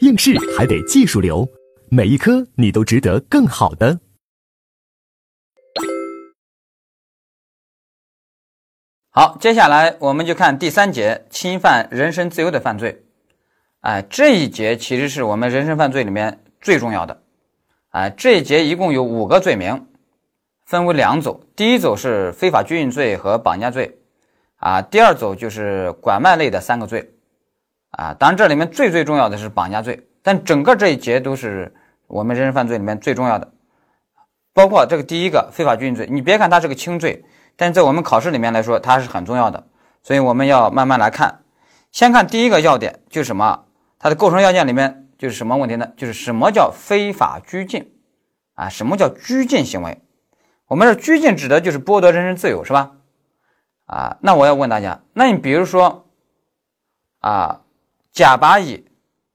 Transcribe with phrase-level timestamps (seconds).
[0.00, 1.48] 应试还得技术流，
[1.90, 3.98] 每一科你都值得更好的。
[9.10, 13.02] 好，接下来我们就看第三节侵犯人身自由的犯罪。
[13.80, 17.22] 哎，这一节其实是我们人身犯罪里面最重要的。
[17.90, 19.86] 哎，这一节一共有五个罪名，
[20.66, 21.42] 分为两组。
[21.56, 23.98] 第一组是非法拘禁罪和绑架罪，
[24.56, 27.14] 啊，第二组就是拐卖类的三个罪，
[27.96, 31.74] 啊，当然这里面最最重要的是绑架罪，但整个这一节都是
[32.06, 33.50] 我们人身犯罪里面最重要的，
[34.52, 37.24] 包括这个第一个非法拘禁罪，你别看它是个轻罪。
[37.56, 39.66] 但在我们考试里面来说，它是很重要的，
[40.02, 41.40] 所以我们要慢慢来看。
[41.90, 43.64] 先看第一个要点，就是什么？
[43.98, 45.88] 它的构成要件里面就是什么问题呢？
[45.96, 47.94] 就是什么叫非法拘禁
[48.56, 48.68] 啊？
[48.68, 50.02] 什么叫拘禁行为？
[50.68, 52.92] 我们说拘禁指的就是剥夺人身自由，是吧？
[53.86, 56.06] 啊，那我要问大家，那你比如说
[57.20, 57.62] 啊，
[58.16, 58.86] 甲把乙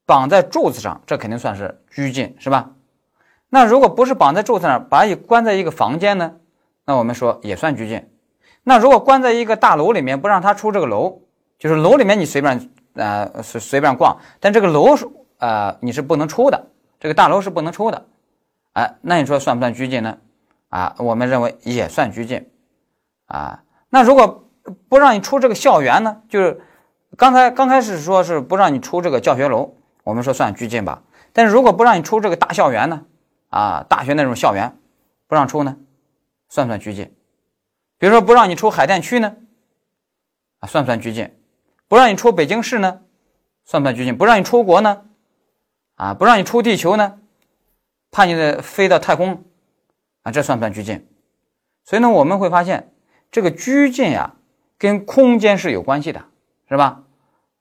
[0.08, 2.72] 绑在柱子上，这肯定算是拘禁，是吧？
[3.48, 6.34] 那如果不是绑在柱子上，把乙关在一个房间呢？
[6.86, 8.10] 那我们说也算拘禁。
[8.64, 11.22] 那如果关在一个大楼里面，不让他出这个楼，
[11.60, 15.08] 就是楼里面你随便呃随随便逛，但这个楼是
[15.38, 18.08] 呃你是不能出的，这个大楼是不能出的。
[18.74, 20.18] 哎，那你说算不算拘禁呢？
[20.70, 22.50] 啊，我们认为也算拘禁。
[23.28, 24.50] 啊，那如果
[24.90, 26.24] 不让你出这个校园呢？
[26.28, 26.62] 就是
[27.18, 31.04] 刚才刚开始说是不让你出这个教学楼，我们说算拘禁吧。
[31.34, 33.06] 但是如果不让你出这个大校园呢？
[33.50, 34.78] 啊，大学那种校园
[35.28, 35.78] 不让出呢？
[36.50, 37.14] 算不算拘禁？
[37.98, 39.36] 比如说不让你出海淀区呢，
[40.60, 41.36] 啊，算不算拘禁？
[41.88, 43.02] 不让你出北京市呢，
[43.66, 44.18] 算不算拘禁？
[44.18, 45.04] 不让你出国呢，
[45.96, 47.20] 啊，不让你出地球呢，
[48.10, 49.44] 怕你的飞到太空，
[50.24, 51.08] 啊，这算不算拘禁？
[51.84, 52.94] 所以呢，我们会发现
[53.30, 54.36] 这个拘禁呀，
[54.78, 56.26] 跟空间是有关系的，
[56.72, 57.04] 是吧？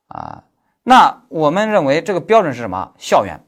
[0.06, 0.44] 啊，
[0.84, 2.94] 那我们认为这个标准是什么？
[2.96, 3.40] 校园，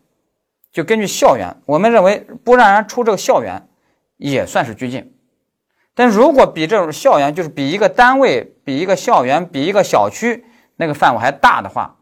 [0.73, 3.69] 就根据校园，我们认为不让人出这个校园，
[4.17, 5.17] 也算是拘禁。
[5.95, 10.45] 但如果比这种校园，就是比一个单位、比一个校园、比一个小区
[10.75, 11.97] 那个范围还大的话，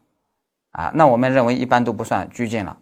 [0.71, 2.79] 啊，那我们认为一般都不算拘禁了，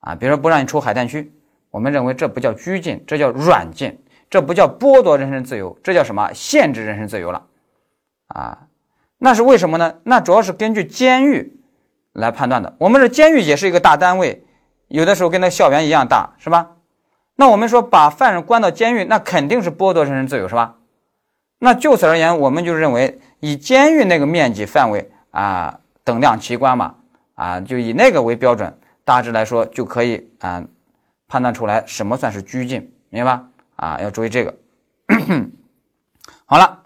[0.00, 1.32] 啊，比如说不让你出海淀区，
[1.70, 6.32] 我们认为这不叫拘禁，这叫软禁，这不叫剥夺人身自由，这叫什么？
[6.32, 7.46] 限制人身自由了，
[8.28, 8.66] 啊，
[9.22, 9.96] 那是为什么呢？
[10.04, 11.60] 那主要是根据监狱
[12.12, 12.74] 来判断的。
[12.78, 14.42] 我们这监狱也是一个大单位，
[14.88, 16.70] 有的时候跟那校园一样大，是吧？
[17.36, 20.76] 那我们说把犯人关到监狱，那肯定是剥夺人身自由，是吧？
[21.58, 26.94] 那就此而言，我们就认为以监狱那个面积范围啊等量齐观嘛，
[27.34, 30.64] 啊就以那个为标准，大致来说就可以啊
[31.28, 33.44] 判断出来什么算是拘禁，明白吧？
[33.76, 34.54] 啊，要注意这个。
[36.46, 36.79] 好了，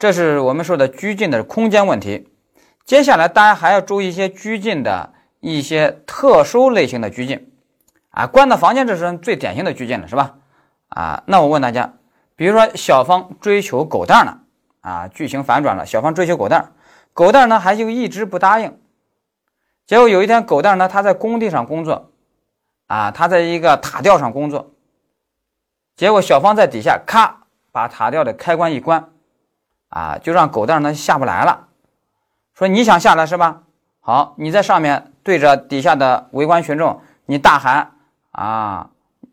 [0.00, 2.26] 这是我们说的拘禁的空间问题。
[2.86, 7.52] 接下来大家还要注意一些拘禁的一些特殊类型的拘禁。
[8.08, 10.36] 啊，关到房间这是最典型的拘禁了，是吧？
[10.88, 11.92] 啊，那我问大家，
[12.34, 14.38] 比如说小芳追求狗蛋呢，
[14.80, 16.72] 啊，剧情反转了，小芳追求狗蛋，
[17.12, 18.80] 狗蛋呢还就一直不答应。
[19.84, 22.10] 结果有一天，狗蛋呢他在工地上工作，
[22.86, 24.70] 啊，他在一个塔吊上工作，
[25.94, 29.10] 结果小芳在底下咔把塔吊的开关一关，
[29.90, 31.68] 啊，就让狗蛋呢下不来了。
[32.54, 33.62] 说你想下来是吧？
[34.00, 37.92] 好，你在上面对着底下的围观群众，你大喊。
[38.32, 38.88] 啊，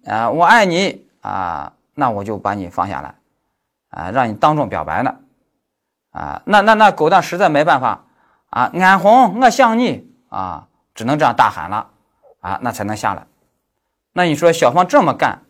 [0.05, 3.15] 啊，我爱你啊，那我就把你放下来，
[3.91, 5.15] 啊，让你当众表白呢，
[6.11, 8.05] 啊，那那那狗蛋实在没办法
[8.49, 11.89] 啊，安红，我想你啊，只能这样大喊了，
[12.41, 13.27] 啊，那才能下来。
[14.13, 15.43] 那你说小芳这么干，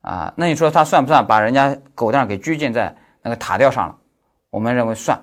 [0.00, 3.96] 啊，那你说他算不算把人家狗蛋给拘禁在那个塔吊上了？
[4.54, 5.20] 我们认为算，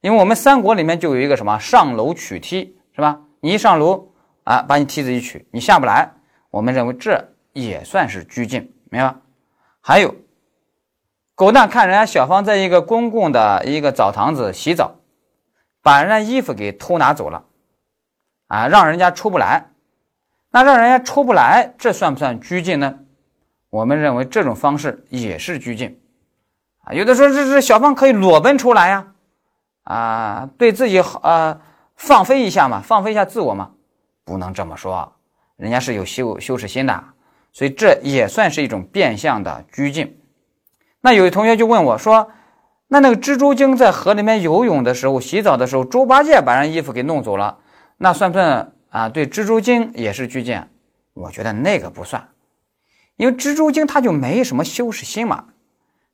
[0.00, 3.20] 因为我们三国里面就有一个什么上楼取梯，是吧？
[3.38, 4.12] 你一上楼
[4.42, 6.12] 啊，把你梯子一取，你下不来。
[6.50, 8.60] 我们认为这也算是拘禁，
[8.90, 9.20] 明白吧？
[9.80, 10.12] 还有，
[11.36, 14.96] 狗蛋看人家小芳在一个公共的一个澡堂子洗澡，
[15.80, 17.44] 把人家衣服给偷拿走了，
[18.48, 19.70] 啊，让人家出不来。
[20.50, 22.98] 那让人家出不来，这算不算拘禁呢？
[23.68, 25.96] 我们认为这种方式也是拘禁。
[26.92, 29.06] 有的说这这小芳可以裸奔出来呀，
[29.84, 31.60] 啊，对自己好啊，
[31.96, 33.70] 放飞一下嘛，放飞一下自我嘛，
[34.24, 35.12] 不能这么说。
[35.56, 37.04] 人家是有羞羞耻心的，
[37.52, 40.18] 所以这也算是一种变相的拘禁。
[41.02, 42.30] 那有的同学就问我说
[42.88, 47.58] ：“那那个蜘蛛精在河里面游泳的时候、洗澡的时候，猪八戒把人衣服给弄走了，
[47.98, 49.08] 那算不算啊？
[49.08, 50.62] 对，蜘蛛精也是拘禁。
[51.12, 52.28] 我觉得那个不算，
[53.16, 55.44] 因为蜘蛛精他就没什么羞耻心嘛，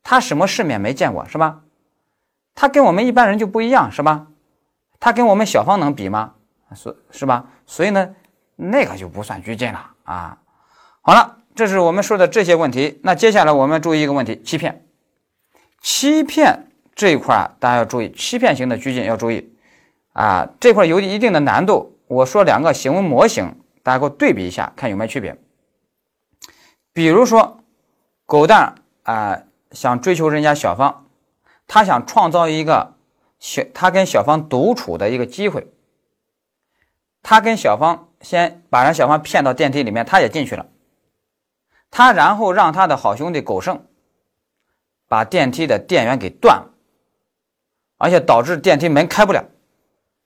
[0.08, 1.62] 他什么世面没见过是吧？
[2.54, 4.28] 他跟我们一般人就不一样是吧？
[5.00, 6.34] 他跟我们小芳能比吗？
[6.76, 7.46] 所是吧？
[7.66, 8.14] 所以呢？
[8.54, 10.38] 那个就不算拘禁了啊。
[11.02, 13.00] 好了，这是我们说的这些问题。
[13.02, 14.86] 那接下来我们注意一个问题：欺骗。
[15.82, 19.56] 欺骗这一块大家要注意，欺骗型的拘禁要注意
[20.12, 21.98] 啊，这块有一定的难度。
[22.06, 25.36] 我说两个行为模型，大家给我对比一下，看有没有区别。
[26.92, 27.58] 比如说，
[28.24, 29.42] 狗蛋啊
[29.76, 31.06] 想追求人家小芳，
[31.66, 32.94] 他想创造一个
[33.38, 35.70] 小他跟小芳独处的一个机会。
[37.22, 40.64] 他跟小芳先把人小芳骗到电梯里面，他也进去了。
[41.90, 43.86] 他然后让他的好兄弟狗剩
[45.08, 46.70] 把电梯的电源给断了，
[47.98, 49.44] 而且导致电梯门开不了。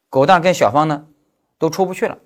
[0.08, 1.06] 狗蛋跟小芳呢
[1.58, 2.18] 都出不去了。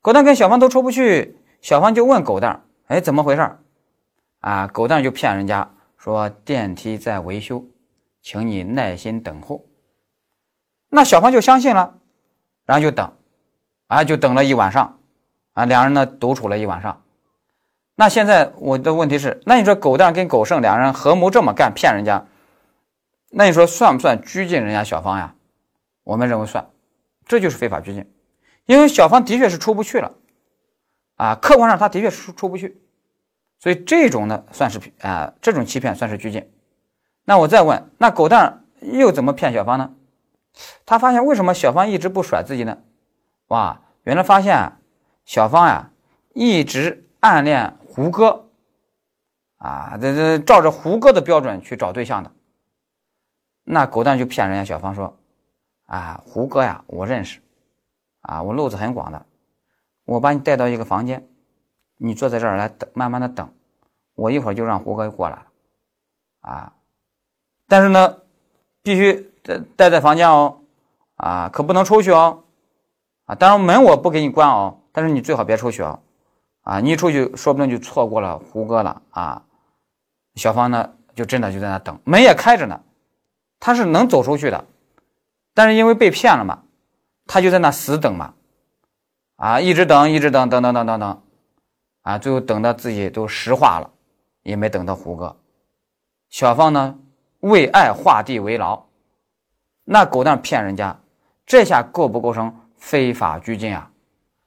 [0.00, 3.58] 狗蛋跟小芳都出不去，小芳就问狗蛋：“哎，怎么回事？”
[4.38, 7.64] 啊，狗蛋就骗人家说电梯在维修，
[8.20, 9.64] 请你耐心等候。
[10.88, 11.94] 那小芳就相信了，
[12.66, 13.12] 然后就等。
[13.86, 14.98] 啊，就等了一晚上，
[15.52, 17.04] 啊，两人呢独处了一晚上。
[17.94, 22.26] 那现在我的问题是，那你说狗蛋跟狗剩两人合谋这么干骗人家，
[23.30, 25.36] 那你说算不算拘禁人家小芳呀？
[26.02, 26.68] 我们认为算，
[27.26, 28.12] 这就是非法拘禁，
[28.66, 30.12] 因为小芳的确是出不去了，
[31.14, 32.82] 啊，客观上她的确是出不去，
[33.62, 36.50] 所以这种呢算是啊，这种欺骗算是拘禁。
[37.24, 39.94] 那我再问，那狗蛋又怎么骗小芳呢？
[40.84, 42.78] 他发现为什么小芳一直不甩自己呢？
[43.46, 44.72] 哇，原来发现
[45.24, 45.92] 小芳呀
[46.34, 48.48] 一直暗恋胡歌
[49.58, 52.32] 啊，这这照着胡歌的标准去找对象的。
[53.62, 55.16] 那狗蛋就骗人家小芳说
[55.86, 57.38] ：“啊，胡歌呀，我认识，
[58.22, 59.24] 啊，我路子很广的，
[60.04, 61.28] 我把你带到一个房间，
[62.02, 63.48] 你坐在这儿来等，慢慢的等，
[64.14, 65.46] 我一会儿就让胡哥过来了，
[66.40, 66.72] 啊，
[67.68, 68.18] 但是呢，
[68.82, 70.58] 必须待待在房间哦，
[71.16, 72.44] 啊，可不能出去哦。”
[73.26, 76.00] 啊，当然门我不给你关哦，但是你最好别出去哦！
[76.62, 79.44] 啊，你一出去，说不定就错过了胡哥了啊！
[80.34, 82.82] 小芳呢，就真的就在那等，门也开着呢，
[83.60, 84.64] 他是能走出去的，
[85.54, 86.64] 但是因为被骗了嘛，
[87.28, 88.34] 他就在那死等嘛，
[89.36, 91.22] 啊，一直等，一直等，等等等等等，
[92.02, 93.90] 啊，最后等到自己都石化了，
[94.42, 95.36] 也没等到胡歌。
[96.28, 96.98] 小芳呢，
[97.40, 98.84] 为爱画地为牢，
[99.84, 100.98] 那狗蛋骗人家，
[101.46, 102.56] 这下构不构成？
[102.76, 103.90] 非法拘禁啊，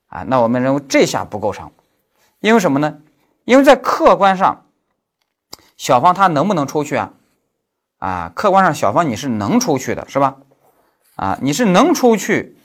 [0.07, 1.72] 啊，那我们认为这下不构成，
[2.42, 3.00] 因为什么呢？
[3.46, 4.66] 因为在客观上，
[5.78, 7.13] 小芳她能不能出去啊？
[8.00, 10.36] 啊，客观上小芳你是能出去的，是吧？
[11.16, 12.58] 啊，你是能出去，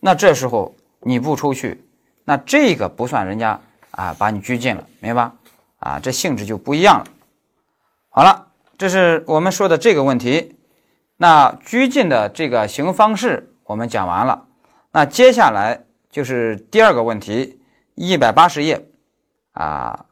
[0.00, 1.84] 那这时候你不出去，
[2.24, 3.60] 那这个不算人家
[3.98, 5.34] 啊把你拘禁了，明白吧？
[5.80, 7.06] 啊，这性质就不一样了。
[8.10, 8.46] 好了，
[8.78, 10.56] 这是我们说的这个问题。
[11.16, 14.46] 那拘禁的这个行方式我们讲完了。
[14.92, 17.60] 那接下来就是第二个问题，
[17.96, 18.88] 一百八十页
[19.50, 20.06] 啊，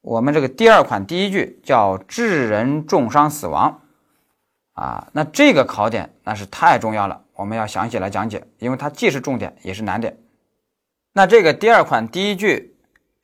[0.00, 3.80] 我们这个第二款第一句叫致人重伤死亡
[4.72, 10.18] 啊，那这个考点那是太重要了，我们要详细来讲解，因为它既是重点也是难点。
[11.12, 12.73] 那这个第二款第一句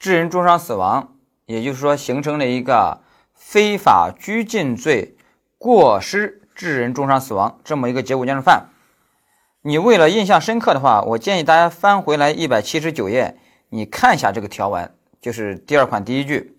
[0.00, 1.14] 致人重伤死亡，
[1.44, 3.02] 也就是说形成了一个
[3.34, 5.14] 非法拘禁罪
[5.58, 8.70] 过失致人重伤死亡这么一个结果见证犯。
[9.60, 13.38] 你为了印象深刻的话，我建议大家翻回来一百七十九页，
[13.68, 14.90] 你看一下这个条文，
[15.20, 16.56] 就是第二款第一句。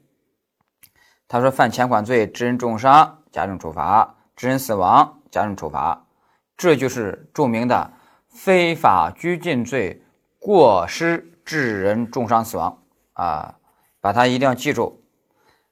[1.28, 6.06] 他说犯前款罪致人重伤，加重处罚；致人死亡，加重处罚。
[6.56, 7.92] 这就是著名的
[8.30, 10.04] 非法拘禁罪
[10.38, 12.81] 过失致人重伤死亡
[13.14, 13.56] 啊，
[14.00, 15.04] 把它一定要记住。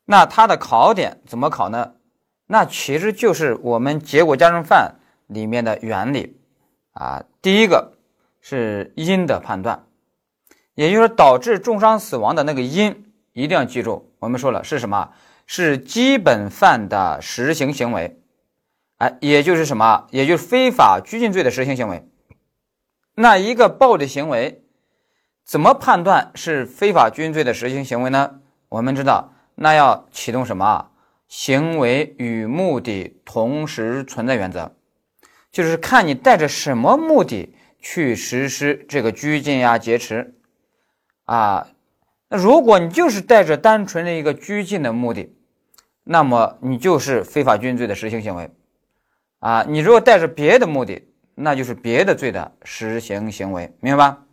[0.06, 1.94] 那它的考点怎么考呢？
[2.48, 4.96] 那其实就是我们结果加重犯
[5.28, 6.38] 里面的原理。
[6.94, 7.94] 啊，第一个
[8.42, 9.86] 是因的判断，
[10.74, 14.12] 也就是导致重伤死亡的那个因，一定要记住。
[14.20, 15.12] 我们说了是什么？
[15.46, 18.22] 是基本犯的实行行为，
[18.98, 20.08] 哎，也就是什么？
[20.12, 22.08] 也就是非法拘禁罪的实行行为。
[23.16, 24.64] 那一个暴力行为，
[25.50, 28.40] 怎么判断是非法拘禁罪的实行行为呢？
[28.70, 30.92] 我们知道，那要启动什么？
[31.28, 34.76] 行为与目的同时存在原则。
[35.52, 40.36] 就是看你带着什么目的去实施这个拘禁呀、劫持
[41.26, 41.70] 啊？
[42.28, 45.36] 那如果你就是带着单纯的一个拘禁的目的，
[46.04, 48.52] 那么你就是非法拘禁罪的实行行为
[49.40, 49.66] 啊。
[49.68, 54.26] 你如果带着别的目的，那就是别的罪的实行行为，明白吧？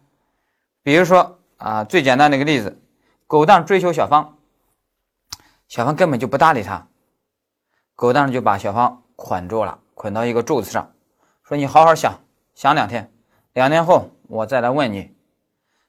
[0.86, 2.80] 比如说啊，最简单的一个例子，
[3.26, 4.38] 狗蛋追求小芳，
[5.66, 6.86] 小芳根本就不搭理他，
[7.96, 10.92] 狗蛋就把小芳捆住了，捆到一个柱子上。
[11.42, 12.20] 说你好好想
[12.54, 13.12] 想两天，
[13.52, 15.12] 两年后我再来问你。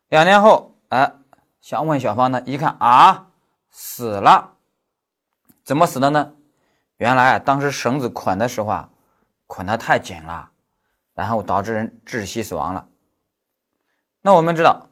[0.10, 1.14] 两年后哎，
[1.62, 3.28] 想问小芳呢，一看啊，
[3.70, 4.54] 死了，
[5.64, 6.34] 怎么死的呢？
[6.96, 8.90] 原来啊当时绳子捆的时候啊，
[9.46, 10.50] 捆得太紧了，
[11.14, 12.88] 然后导致人窒息死亡了。
[14.28, 14.90] 那我们知道，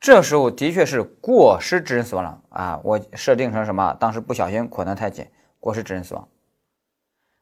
[0.00, 2.80] 这时候的确是过失致人死亡了啊。
[2.82, 3.94] 我设定成什么？
[4.00, 5.26] 当时不小心捆得太紧，
[5.60, 6.26] 过失致人死亡。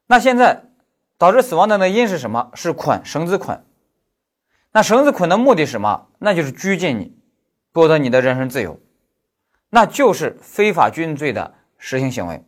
[0.08, 0.64] 那现在
[1.16, 2.50] 导致死亡的那因是什么？
[2.54, 3.64] 是捆绳子捆。
[4.72, 6.08] 那绳子捆的目的是什么？
[6.18, 7.16] 那就是拘禁你，
[7.72, 8.80] 剥夺你的人身自由，
[9.70, 12.44] 那就是非法拘禁罪的实行行为。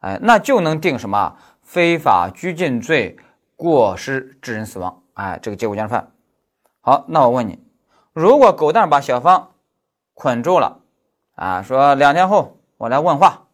[0.00, 1.38] 哎，那就能定什么？
[1.62, 3.16] 非法拘禁罪
[3.56, 5.02] 过失致人死亡。
[5.14, 6.12] 哎，这个结果加犯。
[6.82, 7.58] 好，那我问你，
[8.16, 9.52] 如果狗蛋把小芳
[10.14, 10.80] 捆住了，
[11.34, 13.46] 啊，说两天后我来问话，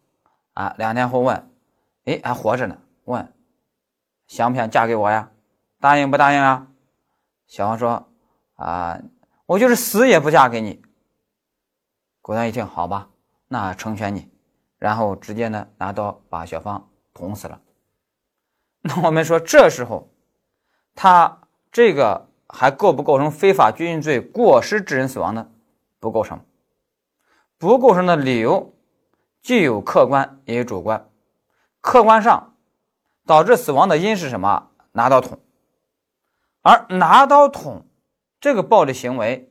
[0.54, 1.50] 啊，两天后问，
[2.04, 3.34] 哎，还活着呢，问，
[4.28, 5.32] 想不想嫁给我呀？
[5.80, 6.68] 答应不答应啊？
[7.48, 8.08] 小芳说
[8.54, 9.00] ：“啊，
[9.46, 10.80] 我就是死也不嫁给你。”
[12.22, 13.08] 狗蛋一听，好吧，
[13.48, 14.30] 那成全你，
[14.78, 17.60] 然后直接呢拿刀把小芳捅死了。
[18.82, 20.08] 那我们说，这时候
[20.94, 21.40] 他
[21.72, 25.48] 这个还构不构成非法拘禁罪过失致人死亡呢？
[25.98, 26.38] 不构成。
[27.56, 28.74] 不构成的理由
[29.40, 31.08] 既有客观也有主观。
[31.80, 32.54] 客观上
[33.26, 34.68] 导致死亡的因是什么？
[34.92, 35.40] 拿刀捅。
[36.60, 37.86] 而拿刀捅
[38.38, 39.50] 这个暴力行为，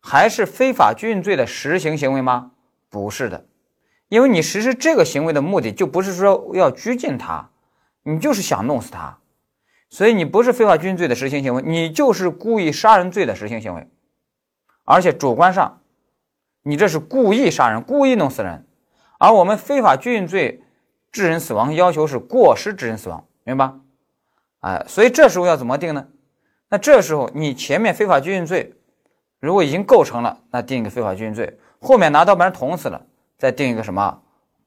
[0.00, 2.52] 还是非法拘禁罪的实行行为吗？
[2.88, 3.44] 不是的，
[4.08, 7.50] 因为你实施这个行为的目的就不是说要拘禁他，
[8.04, 9.18] 你就是想弄死他，
[9.88, 13.88] 所以你不是非法拘禁罪的实行行为，你就是故意杀人罪的实行行为。
[14.84, 15.80] 而且主观上，
[16.62, 18.66] 你这是故意杀人，故意弄死人，
[19.18, 20.62] 而我们非法拘禁罪
[21.10, 23.72] 致人死亡要求是过失致人死亡，明白？
[24.60, 26.08] 哎，所以这时候要怎么定呢？
[26.68, 28.74] 那这时候你前面非法拘禁罪
[29.38, 33.06] 如果已经构成了，那定一个非法拘禁罪，后面拿刀把人捅死了，
[33.38, 34.22] 再定一个什么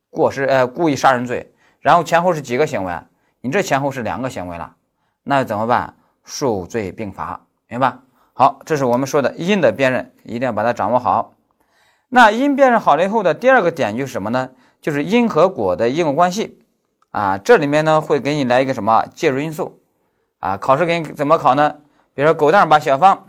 [0.09, 2.93] 过失呃故意杀人罪，然后前后是几个行为？
[3.41, 4.75] 你这前后是两个行为了，
[5.29, 5.93] 那怎么办？
[6.23, 7.99] 数罪并罚，明白？
[8.33, 11.33] 好，这是我们说的因的辨认，一定要把它掌握好。
[12.07, 14.49] 那因辨认好了以后的第二个点就是什么呢？
[14.81, 16.59] 就是因和果的因果关系
[17.11, 19.79] 啊，这里面呢会给你来一个什么介入因素
[20.39, 20.57] 啊？
[20.57, 21.75] 考试给你怎么考呢？
[22.15, 23.27] 比如说，狗蛋把小芳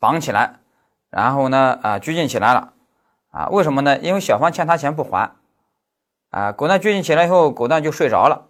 [0.00, 0.56] 绑起来，
[1.10, 2.72] 然后呢，啊，拘禁起来了，
[3.30, 3.96] 啊，为什么呢？
[3.98, 5.30] 因为小芳欠他钱不还，
[6.30, 8.48] 啊，狗蛋拘禁起来以后，狗蛋就睡着了，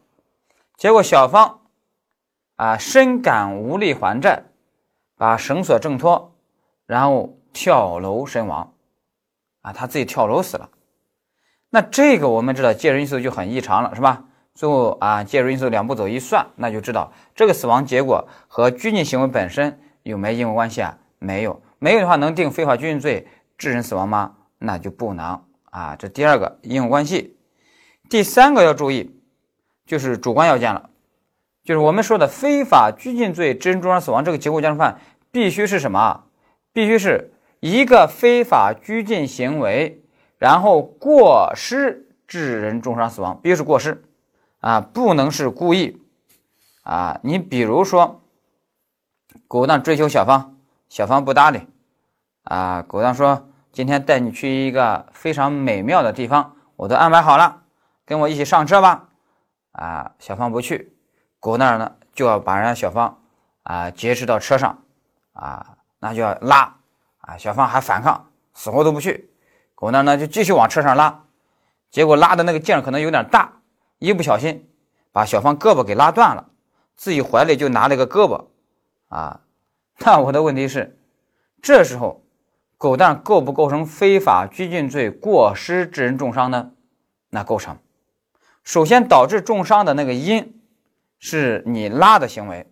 [0.79, 1.59] 结果小芳
[2.63, 4.45] 啊，深感无力还债，
[5.17, 6.37] 把绳索挣脱，
[6.87, 8.73] 然后跳楼身亡，
[9.63, 10.71] 啊，他自己跳楼死了。
[11.71, 14.27] 那这个我们知道介入因素就很异常了，是吧？
[14.55, 20.97] 最后啊，介入因素两步走一算，那就知道这个死亡结果和拘禁行为本身有没因果关系啊？
[21.19, 23.27] 没有，没有的话能定非法拘禁罪
[23.59, 24.37] 致人死亡吗？
[24.59, 25.97] 那就不能啊。
[25.97, 27.37] 这第二个因果关系，
[28.09, 29.21] 第三个要注意，
[29.85, 30.91] 就是主观要件了，
[31.65, 35.01] 就是我们说的非法拘禁罪致人重伤死亡这个结果加重犯
[35.31, 36.25] 必须是什么？
[36.73, 40.03] 必须是一个非法拘禁行为，
[40.39, 44.03] 然后过失致人重伤死亡，必须是过失。
[44.61, 46.01] 啊，不能是故意
[46.85, 47.19] 啊！
[47.25, 48.23] 你比如说，
[49.49, 50.57] 狗蛋追求小芳，
[50.89, 51.67] 小芳不搭理
[52.45, 52.81] 啊。
[52.83, 57.63] 狗蛋说：“今天带你去一个非常美妙的地方，我都安排好了，
[58.07, 59.09] 跟我一起上车吧。”
[59.73, 60.95] 啊，小芳不去，
[61.43, 63.19] 狗蛋呢就要把人家小芳
[63.65, 64.79] 啊劫持到车上
[65.33, 66.77] 啊，那就要拉
[67.19, 67.37] 啊。
[67.37, 69.29] 小芳还反抗，死活都不去。
[69.75, 71.25] 狗蛋呢就继续往车上拉，
[71.91, 73.55] 结果拉的那个劲儿可能有点大。
[73.99, 74.71] 一不小心
[75.11, 76.49] 把小芳胳膊给拉断了，
[76.95, 78.47] 自己怀里就拿了个胳膊，
[79.09, 79.41] 啊，
[79.99, 80.97] 那我的问题是，
[81.61, 82.23] 这时候
[82.79, 86.71] 狗蛋构不构成非法拘禁罪过失致人重伤呢？
[87.31, 87.79] 那构成。
[88.63, 90.62] 首先导致重伤的那个因
[91.25, 92.67] 是你拉的行为，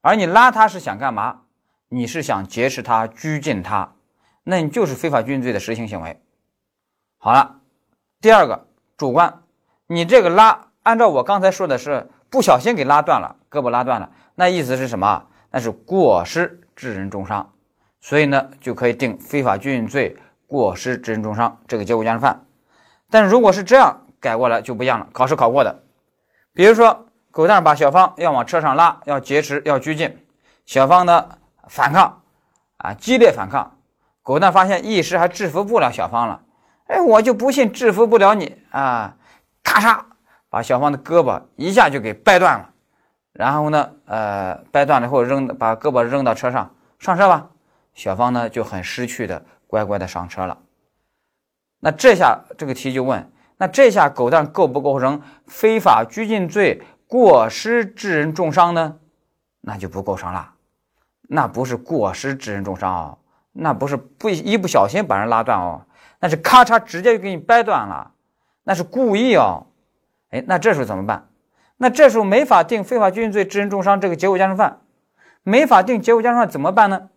[0.00, 1.42] 而你拉他是想干嘛？
[1.88, 3.94] 你是想劫持他、拘禁他，
[4.42, 6.20] 那你就是非法拘禁罪的实行行为。
[7.16, 7.60] 好了，
[8.20, 8.66] 第二个
[8.96, 9.40] 主观。
[9.86, 15.24] 你这个拉，按照我刚才说的是不小心给拉断了，胳膊拉断了，那意思是什么？
[15.52, 17.52] 那是过失致人重伤，
[18.00, 20.16] 所以呢就可以定非法拘禁罪
[20.48, 22.44] 过失致人重伤这个结果加重犯。
[23.08, 25.84] 但如果是这样改过来就不一样了，考试考过的，
[26.52, 27.05] 比如说
[27.36, 30.24] 狗蛋把小芳要往车上拉，要劫持，要拘禁，
[30.64, 31.28] 小芳呢
[31.68, 32.22] 反抗，
[32.78, 33.76] 啊激烈反抗，
[34.22, 36.40] 狗蛋发现一时还制服不了小芳了，
[36.86, 39.14] 哎，我就不信制服不了你啊！
[39.62, 40.00] 咔嚓，
[40.48, 42.70] 把小芳的胳膊一下就给掰断了，
[43.34, 47.48] 然后呢，呃，掰断了以后扔，把胳膊扔到车上，上车吧。
[47.92, 50.56] 小芳呢就很失去的乖乖的上车了。
[51.80, 58.96] 那这下这个题就问：那这下狗蛋构不构成非法拘禁罪过失致人重伤呢？
[59.60, 60.52] 那就不构成了。
[61.28, 63.18] 那不是过失致人重伤哦，
[63.52, 65.82] 那不是不一不小心把人拉断哦，
[66.20, 68.12] 那是咔嚓直接就给你掰断了，
[68.64, 69.66] 那是故意哦。
[70.30, 71.26] 哎，那这时候怎么办？
[71.78, 74.80] 那这时候没法定非法拘禁罪致人重伤这个结果加重犯，
[75.42, 77.08] 没法定结果加重犯怎么办呢？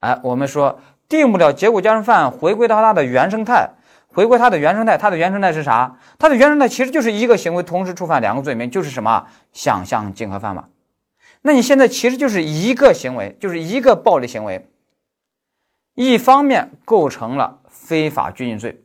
[0.00, 3.70] 哎，我们说定不了结果加重犯，回归到它的原生态，
[4.08, 5.96] 回归它的原生态，它的原生态是啥？
[6.18, 10.64] 它的原生态其实就是一个行为同时触犯两个罪名，就是什么想象竞合犯嘛。
[11.42, 14.68] 那你现在其实就是一个行为，就是一个暴力行为，
[15.94, 18.82] 一方面构成了非法拘禁罪。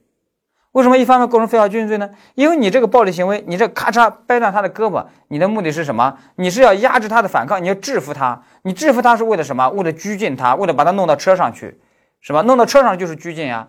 [0.73, 2.09] 为什么一方面构成非法拘禁罪呢？
[2.35, 6.17] 因为你这个暴力行为，你这咔嚓掰断他的胳膊，你的目的是什么？
[6.35, 8.43] 你是要压制他的反抗，你要制服他。
[8.63, 9.69] 你制服他是为了什么？
[9.69, 11.79] 为了拘禁他，为了把他弄到车上去，
[12.21, 12.41] 是吧？
[12.41, 13.67] 弄到车上就是拘禁呀。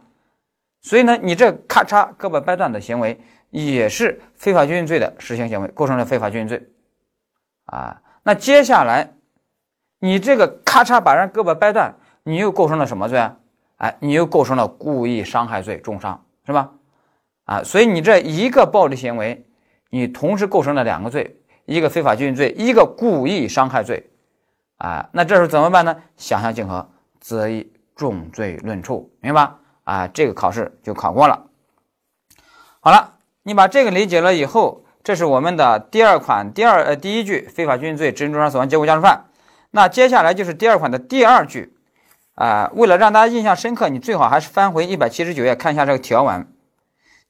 [0.84, 6.62] 所以呢，你这咔嚓胳膊掰断的行为也是非法拘禁罪的实行行为，构成了非法拘禁罪
[7.64, 8.02] 啊。
[8.22, 9.14] 那接下来，
[9.98, 13.34] 你这个咔嚓把人胳膊掰断，你又构成了什么罪啊？
[13.78, 16.70] 哎，你又构成了故意伤害罪，重伤是吧？
[17.46, 19.42] 啊，所以你这一个暴力行为，
[19.88, 24.06] 你同时构成了两个罪，一个非法拘禁罪，一个故意伤害罪，
[24.76, 25.96] 啊，那这时候怎么办呢？
[26.16, 26.86] 想象竞合，
[27.20, 29.58] 则以重罪论处，明白吧？
[29.84, 31.46] 啊，这个考试就考过了。
[32.80, 33.14] 好了，
[33.44, 39.26] 你把这个理解了以后，这是我们的第二款第二呃第一句非法拘禁罪致人重伤死亡结果加重犯。
[39.70, 41.74] 那接下来就是第二款的第二句，
[42.34, 46.46] 啊，为了让大家印象深刻，你最好还是翻回一百七十九页看一下这个条文。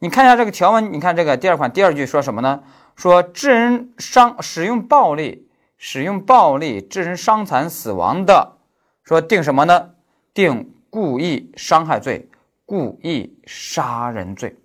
[0.00, 2.62] 你看一下这个条文，你看这个第二款第二句说什么呢？
[2.96, 8.58] 说致人伤使用暴力使用暴力致人伤残死亡的，
[9.02, 9.90] 说定什么呢？
[10.34, 12.28] 定故意伤害罪、
[12.75, 14.59] 故意杀人罪。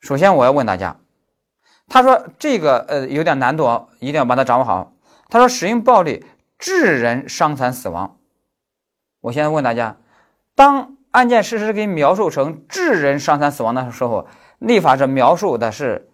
[0.00, 0.98] 首先我要问大家，
[1.86, 4.92] 他说这个呃有点难度哦，一定要把它掌握好。
[5.28, 6.26] 他说使用暴力
[6.58, 8.18] 致人伤残死亡，
[9.20, 9.98] 我现在问大家，
[10.56, 10.96] 当。
[11.10, 14.26] 案件事实给描述成致人伤残死亡的时候，
[14.58, 16.10] 立法者描述的是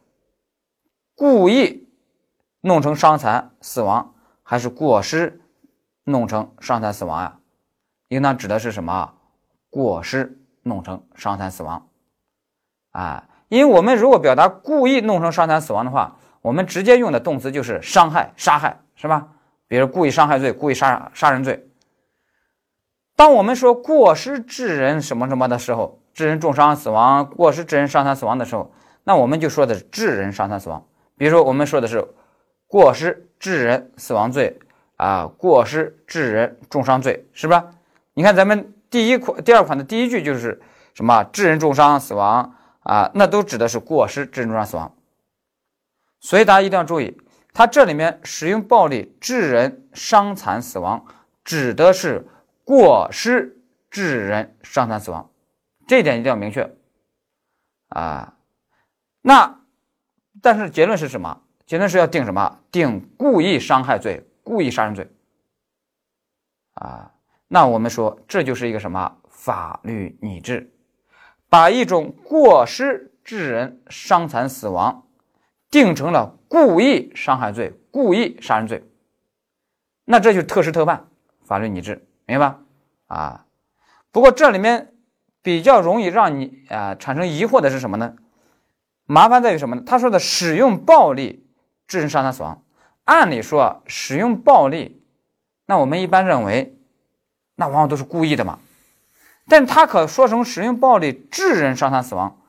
[1.17, 1.89] 故意
[2.61, 5.41] 弄成伤残死亡，还是过失
[6.05, 7.41] 弄成伤残死亡呀？
[8.09, 9.15] 应当指的是什么？
[9.75, 11.89] 过失弄成伤残死亡
[12.93, 13.25] 啊！
[13.49, 19.27] 因为我们如果表达故意弄成伤残死亡的话，我们直接用的动词就是伤害、杀害，是吧？
[19.67, 21.69] 比如故意伤害罪、故意杀杀人罪。
[23.17, 30.87] 当我们说过失致人什么什么的时候，致人重伤死亡，过失致人伤残死亡的时候，那我们就说的是致人伤残死亡。
[31.17, 32.07] 比如说，我们说的是
[32.69, 34.57] 过失致人死亡罪
[34.99, 37.71] 啊，过失致人重伤罪，是吧？
[38.15, 40.63] 你看咱们第一款、第二款的第一句就是
[40.95, 42.55] 什么致人重伤死亡
[42.85, 44.95] 啊，那都指的是过失致人重伤死亡。
[46.21, 47.21] 所以大家一定要注意，
[47.53, 51.05] 它这里面使用暴力致人伤残死亡，
[51.43, 52.29] 指的是。
[52.67, 55.31] 过失致人伤残死亡，
[55.87, 56.75] 这一点一定要明确
[57.89, 58.39] 啊。
[59.21, 59.61] 那
[60.41, 61.43] 但是结论是什么？
[61.67, 62.61] 结论是要定什么？
[62.71, 65.07] 定故意伤害罪、故意杀人罪
[66.73, 67.13] 啊。
[67.55, 70.73] 那我们说这就是一个什么法律拟制，
[71.49, 75.07] 把一种过失致人伤残死亡
[75.71, 78.83] 定成了故意伤害罪、故意杀人罪。
[80.05, 81.07] 那这就是特事特办，
[81.45, 82.05] 法律拟制。
[82.27, 82.59] 明白吧？
[83.07, 83.47] 啊，
[84.11, 84.93] 不过这里面
[85.41, 88.17] 比较容易让你啊产生疑惑的是什么呢？
[89.07, 89.85] 麻烦在于什么呢？
[89.87, 91.47] 他说的使用暴力
[91.87, 92.65] 致人伤残死亡，
[93.05, 95.05] 按理说使用暴力，
[95.67, 96.77] 那我们一般认为，
[97.57, 98.59] 那往往都是故意的嘛。
[99.49, 102.41] 但他可说成使用暴力致人伤残死亡，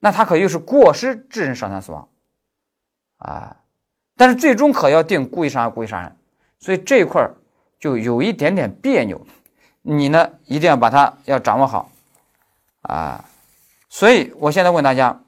[0.00, 2.08] 那他可又是过失致人伤残死亡
[3.18, 3.56] 啊。
[4.16, 6.16] 但是最终可要定故意伤害、故意杀人，
[6.58, 7.34] 所以这一块儿。
[7.78, 9.26] 就有一点点别扭，
[9.82, 11.90] 你呢一定要把它要掌握好
[12.80, 13.22] 啊！
[13.90, 15.20] 所以我现在问大家，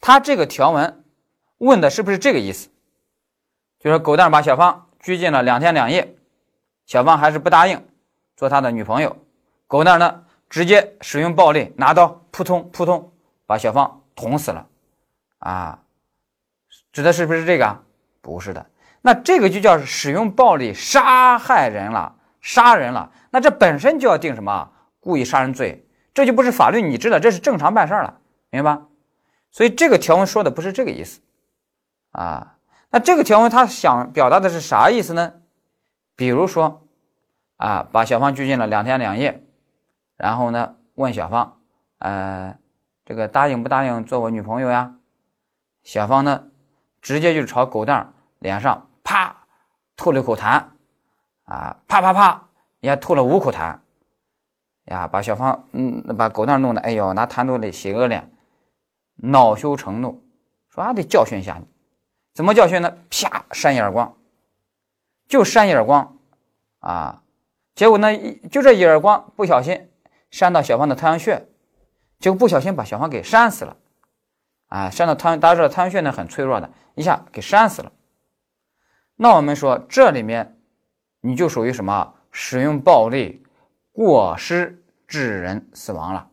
[0.00, 1.04] 他这个条文
[1.58, 2.68] 问的是不是这个意思？
[3.78, 6.16] 就说狗蛋把小芳拘禁了两天两夜，
[6.86, 7.82] 小芳还是不答应
[8.36, 9.16] 做他的女朋友，
[9.66, 13.12] 狗蛋呢直接使用暴力，拿刀扑通扑通
[13.46, 14.66] 把小芳捅死了
[15.38, 15.78] 啊！
[16.92, 17.82] 指的是不是这个？
[18.20, 18.66] 不是的。
[19.02, 23.10] 那这个就叫使用暴力杀害人了，杀人了。
[23.30, 24.70] 那这本身就要定什么
[25.00, 28.18] 故意杀人罪，这就不是法律你知的，这是正常办事了，
[28.50, 28.86] 明白吧？
[29.50, 31.20] 所以这个条文说的不是这个意思
[32.12, 32.56] 啊。
[32.90, 35.32] 那这个条文他想表达的是啥意思呢？
[36.16, 36.86] 比如说
[37.56, 39.44] 啊，把小芳拘禁了两天两夜
[40.16, 41.60] 然后呢问小芳，
[41.98, 42.56] 呃，
[43.04, 44.96] 这个答应不答应做我女朋友呀？
[45.82, 46.50] 小芳呢
[47.02, 49.46] 直接就朝狗蛋脸上啪
[49.96, 50.64] 吐了一口痰，
[51.44, 52.48] 啊，啪啪啪
[52.80, 53.78] 也吐了五口痰，
[54.84, 58.32] 呀，把小芳嗯把狗蛋弄得哎呦拿痰都得洗个脸，
[59.16, 60.22] 恼羞成怒，
[60.70, 61.66] 说啊得教训一下你，
[62.34, 62.96] 怎么教训呢？
[63.10, 64.16] 啪扇一耳光，
[65.28, 66.18] 就扇一耳光，
[66.80, 67.22] 啊。
[67.74, 68.08] 结果呢，
[68.50, 69.88] 就这一耳光，不小心
[70.30, 71.48] 扇到小芳的太阳穴，
[72.18, 73.76] 就不小心把小芳给扇死了。
[74.68, 77.92] 啊，扇到太阳，大家知道太阳穴呢很脆弱的，一下给扇死了。
[79.16, 80.58] 那我们说这里面
[81.20, 82.14] 你就属于什么？
[82.36, 83.46] 使用暴力
[83.92, 86.30] 过失致人死亡了。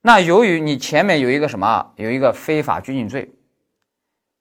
[0.00, 3.32] 那由于你前面有一个什么，有一个非法拘禁罪，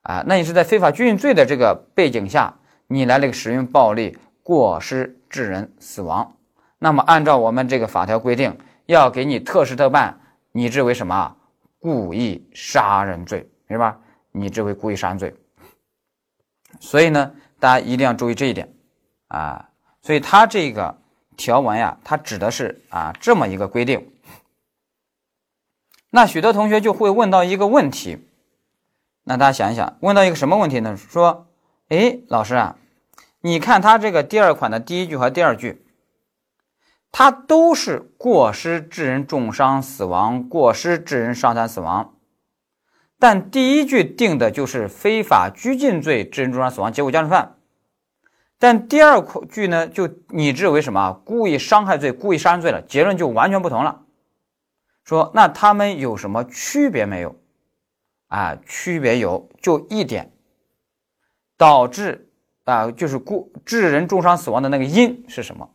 [0.02, 2.58] 啊，那你是在非法拘禁罪的这个背景下，
[2.92, 5.18] 你来了个使用暴力过失。
[5.32, 6.36] 致人死亡，
[6.78, 8.54] 那么按照我们这个法条规定，
[8.86, 10.20] 要给你特事特办，
[10.52, 11.38] 拟制为什么？
[11.80, 13.98] 故意杀人罪，明白吧？
[14.34, 15.34] 你这为故意杀人罪。
[16.82, 18.76] 所以呢，大家一定要注意这一点
[19.30, 19.70] 啊。
[20.02, 20.98] 所以它这个
[21.38, 24.06] 条文呀，它指的是啊这么一个规定。
[26.10, 28.18] 那许多同学就会问到一个问题，
[29.24, 30.98] 那大家想一想，问到一个什么问题呢？
[30.98, 31.48] 说，
[31.88, 32.76] 哎，老师啊。
[33.42, 35.84] 你看它这个第二款的第一句和第二句，
[37.12, 42.16] 它都是过失致人重伤死亡、过失致人伤残死亡，
[43.18, 47.56] 但第一句定的就是非法拘禁罪致人重伤死亡结果加重犯，
[48.60, 54.04] 但第二句呢就拟制为什么故意伤害罪、故意杀人罪了，结论就完全不同了。
[55.04, 57.36] 说那他们有什么区别没有？
[58.28, 60.32] 啊，区别有，就一点，
[61.58, 62.28] 导致。
[62.64, 65.70] 啊，就是故致人重伤死亡的那个因是什么？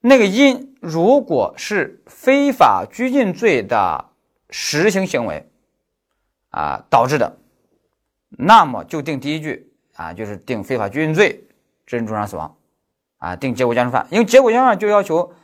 [0.00, 4.06] 那个因如果是非法拘禁罪的
[4.48, 5.50] 实行行为
[6.48, 7.36] 啊导致的，
[8.30, 11.46] 那么就定第一句啊，就是定非法拘禁罪
[11.84, 12.56] 致人重伤死亡
[13.18, 15.34] 啊，定结果加重犯，因为结果加重犯就要求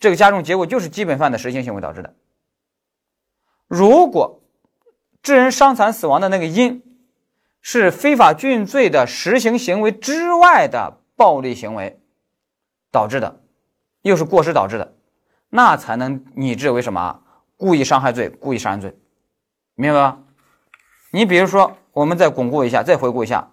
[0.00, 2.14] 这个加重结果就是基本犯的实行行为导致的。
[3.68, 4.42] 如果
[5.22, 6.82] 致人伤残死亡的那个因。
[7.64, 12.00] 是非法拘禁罪的实行行为之外的暴力行为
[12.90, 13.40] 导致的，
[14.02, 14.96] 又是过失导致的，
[15.48, 17.22] 那才能拟制为什么
[17.56, 18.98] 故意伤害罪、故意杀人罪，
[19.76, 20.18] 明白吧？
[21.12, 23.52] 你比如说，我们再巩固一下，再回顾一下，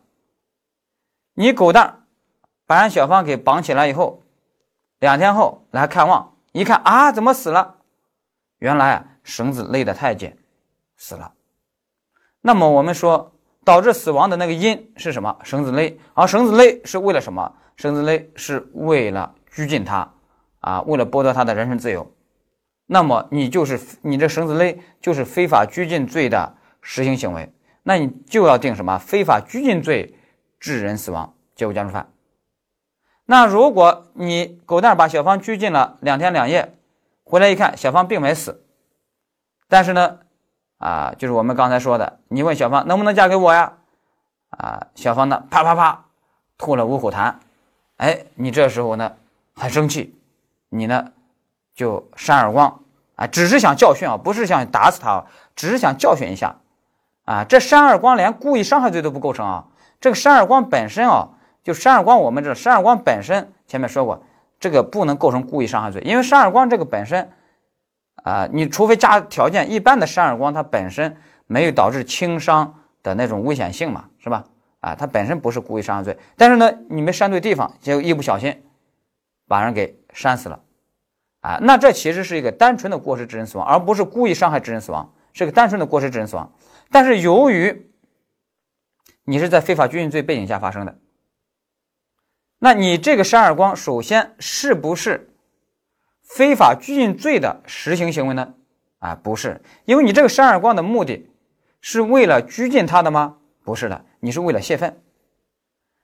[1.35, 2.07] 你狗蛋
[2.65, 4.23] 把人小芳给绑起来以后，
[4.97, 7.75] 两天后来看望，一看啊，怎么死了？
[8.57, 10.35] 原来绳子勒得太紧，
[10.97, 11.33] 死了。
[12.41, 13.35] 那么我们说。
[13.65, 15.37] 导致死亡的那个因是什么？
[15.43, 17.53] 绳子勒，而绳子勒是为了什么？
[17.75, 20.13] 绳子勒是为了拘禁他，
[20.59, 22.11] 啊，为了剥夺他的人身自由。
[22.87, 28.97] 那么你就是你这绳子勒就是非法拘禁罪的实行行为，那你就要定什么？
[28.97, 30.15] 非法拘禁罪
[30.59, 32.11] 致人死亡结果加重犯。
[33.25, 36.75] 那如果你狗蛋把小芳拘禁了两天两夜，
[37.23, 38.63] 回来一看小芳并没死，
[39.67, 40.19] 但是呢？
[40.79, 43.73] 啊，就是我们刚才说的，你问小芳能不能嫁给我呀？
[44.49, 46.05] 啊，小芳呢，啪啪啪
[46.57, 47.33] 吐了五口痰，
[47.97, 49.11] 哎，你这时候呢
[49.55, 50.17] 很生气，
[50.69, 51.11] 你呢
[51.75, 52.79] 就扇耳光，
[53.15, 56.55] 啊，只是想教训啊，不是想打死他啊，只是想教训一下，
[57.25, 59.65] 啊，这扇耳光连故意伤害罪都不构成啊，
[59.99, 61.27] 这个扇耳光本身啊，
[61.61, 64.23] 就扇耳光，我们这扇耳光本身前面说过，
[64.61, 67.29] 这个不能构成故意伤害罪，因为扇耳光这个本身。
[68.23, 71.15] 啊，你除非加条件，一般的扇耳光它本身
[71.47, 74.45] 没有导致轻伤的那种危险性嘛，是吧？
[74.81, 78.63] 啊，它本身不是故意伤害罪，但是呢，你没扇对地方，结果一不小心
[79.47, 80.61] 把人给扇死了，
[81.41, 86.51] 啊，那这其实是一个单纯的过失致人死亡，而不是故意伤害致人死亡，是个单纯的过失致人死亡。
[86.91, 87.89] 但是由于
[89.23, 90.97] 你是在非法拘禁罪背景下发生的，
[92.59, 95.28] 那你这个扇耳光首先是不是？
[96.29, 98.53] 非法拘禁罪的实行行为呢？
[98.99, 101.27] 啊，不是，因为你这个扇耳光的目的
[101.81, 103.37] 是为了拘禁他的吗？
[103.63, 105.01] 不是的，你是为了泄愤。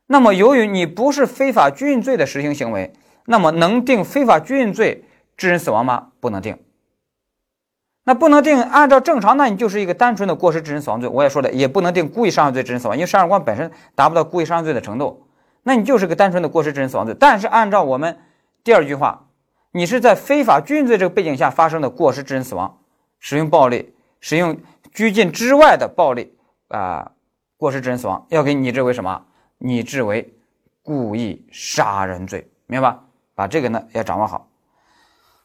[0.08, 2.94] 那么，由于你不是非法拘禁罪的实行行为，
[3.26, 5.04] 那么能定非法拘禁罪
[5.38, 6.08] 致人死亡吗？
[6.20, 6.58] 不能定。
[8.04, 11.08] 那不能定，按照正常，那你就是一个单纯的过失致人死亡罪。
[11.08, 15.28] 我也说了，也不能定故意伤害罪致人死亡，因为扇耳光本身达不到故意伤害罪的程度，
[15.62, 17.16] 那你就是个单纯的过失致人死亡罪。
[17.20, 18.18] 但是按照我们
[18.64, 19.25] 第二句话。
[19.76, 22.78] 你是在非法拘禁罪这个背景下发生的过失致人死亡，
[23.20, 24.58] 使用暴力，使用
[24.94, 26.34] 拘禁之外的暴力
[26.70, 27.12] 啊，
[27.58, 29.26] 过失致人死亡，要给你制为什么？
[29.58, 30.34] 拟制为
[30.82, 33.04] 故意杀人罪，明白吧？
[33.36, 34.48] 把这个呢要掌握好。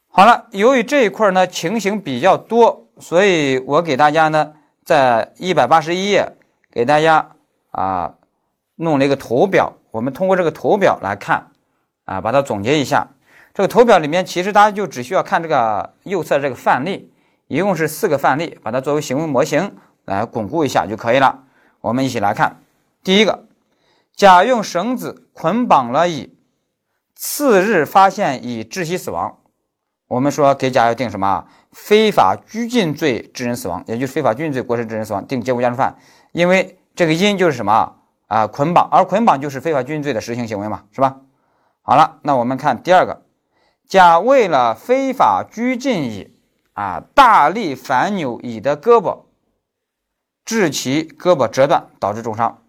[0.07, 4.53] 好了，由于这一块呢情形比较多，所以我给大家呢
[4.85, 6.37] 在一百八十一页
[6.71, 7.33] 给大家
[7.73, 8.15] 啊
[8.77, 11.51] 弄了一个图表，我们通过这个图表来看
[12.05, 13.09] 啊，把它总结一下。
[13.61, 17.13] 这个图表里面其实大家就只需要看这个右侧这个范例，
[17.47, 21.45] 一共是四个范例，把它作为行为模型来巩固一下就可以了。
[21.83, 22.63] 我们一起来看，
[23.05, 23.45] 第一个，
[24.17, 26.35] 甲用绳子捆绑了乙，
[27.15, 29.37] 次日发现乙窒息死亡。
[30.09, 31.45] 我们说给甲要定什么？
[31.71, 35.99] 非法拘禁罪致人死亡，也就是非法拘禁罪过失致人死亡，定结果加重犯。
[36.33, 37.97] 因为这个因就是什么
[38.27, 38.47] 啊？
[38.47, 41.19] 捆绑，而捆绑就是非法拘禁罪的实行行为嘛，是吧？
[41.83, 43.21] 好了，那我们看第二个，
[43.91, 46.33] 甲为了非法拘禁乙
[46.75, 49.25] 啊，大力反扭乙的胳膊，
[50.45, 52.63] 致其胳膊折断，导致重伤。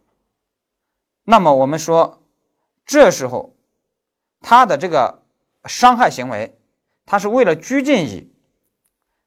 [1.23, 2.23] 那么我们说，
[2.87, 3.55] 这时候
[4.39, 5.21] 他的这个
[5.65, 6.57] 伤害行为。
[7.05, 8.33] 他是为了拘禁乙，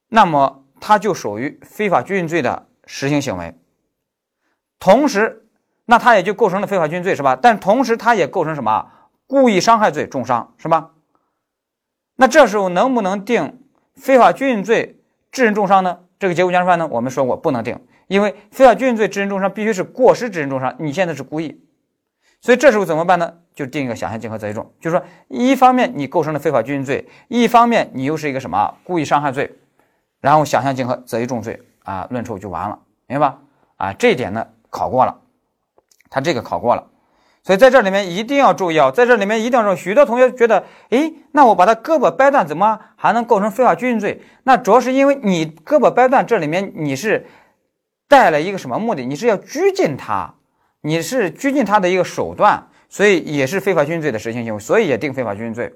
[0.09, 3.57] 那么他就属于非法拘禁罪的实行行为。
[4.81, 5.47] 同时，
[5.85, 7.37] 那他也就构成了非法拘禁罪，是吧？
[7.37, 8.91] 但同时，他也构成什么？
[9.27, 10.91] 故意伤害罪，重伤，是吧？
[12.17, 13.59] 那这时候能不能定
[13.95, 15.01] 非法拘禁罪
[15.33, 16.01] 致人重伤呢？
[16.19, 16.89] 这个结果加重犯呢？
[16.91, 21.61] 我们说过不能定，因为非法拘禁罪致人重伤必须是过失致人重伤，你现在是故意。
[22.41, 23.35] 所以这时候怎么办呢？
[23.55, 29.51] 就定一个想象竞合择一重，就是说，一方面你构成了非法拘禁罪，一方面你又是一个什么故意伤害罪，
[30.21, 33.39] 然后想象竞合择一重罪啊，论处就完了，明白吧？
[33.77, 35.21] 啊，这一点呢考过了，
[36.11, 36.85] 他这个考过了，
[37.45, 39.77] 所以在这里面一定要注意啊，在这里面一定要注意。
[39.77, 44.23] 许多同学觉得，哎，那我把他胳膊掰断，怎么还能构成非法拘禁罪？
[44.45, 47.27] 那主要是因为你胳膊掰断，这里面你是
[48.09, 49.05] 带了一个什么目的？
[49.05, 50.35] 你是要拘禁他。
[50.81, 55.75] 你是拘禁他的一个手段，所以也是非法拘禁罪的实行行为，所以也定非法拘禁罪。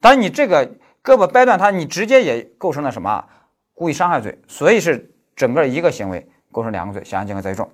[0.00, 0.66] 当然，你这个
[1.02, 3.24] 胳膊掰断他，你直接也构成了什么
[3.72, 7.68] 故意伤害罪，所以是整个一个行为构成两个罪，想象竞合择一重。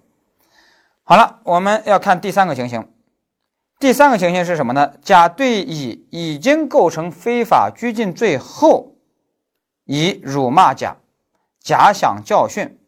[1.04, 2.86] 好了，我们要看第三个情形。
[3.80, 4.92] 第三个情形是什么呢？
[5.00, 8.94] 甲对乙已经构成非法拘禁罪后，
[9.86, 10.98] 乙辱骂甲，
[11.58, 12.78] 甲想教训，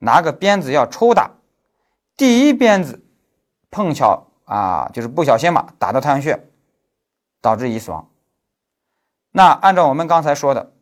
[0.00, 1.30] 拿个鞭子要抽打，
[2.16, 3.04] 第一鞭子。
[3.70, 6.48] 碰巧啊，就是不小心嘛，打到太阳穴，
[7.40, 8.10] 导致乙死亡。
[9.30, 10.72] 那按照我们刚才说的，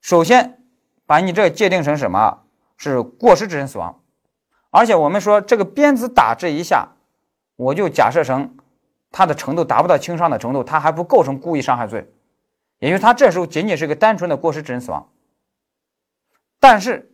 [0.00, 0.62] 首先
[1.04, 2.44] 把你这界定成什么？
[2.78, 4.00] 是过失致人死亡。
[4.70, 6.92] 而且我们说这个鞭子打这一下，
[7.58, 8.56] 我就假设成
[9.10, 12.08] 他的程度达不到轻伤的程度，他还不构成故意伤害罪，
[12.78, 15.08] 也就是他这时候仅仅是个单纯的过失致人死亡。
[16.60, 17.10] 但是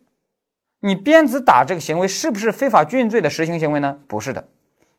[0.80, 3.98] 你鞭子打这个行为是不是非法拘禁罪的实行行为呢？
[4.06, 4.46] 不是的。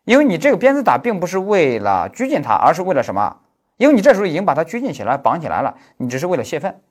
[0.04, 3.42] 因为你这个鞭子打并不是为了拘禁他，而是为了什么？
[3.78, 6.82] 因为你这时候已经把他拘禁起来、绑起来了，你只是为了泄愤，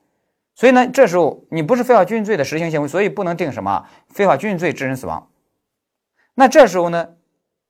[0.53, 5.29] 所以呢，这时候你不是非法拘禁罪的实行行为，所以不能定什么非法拘禁罪致人死亡。
[6.35, 7.09] 那这时候呢，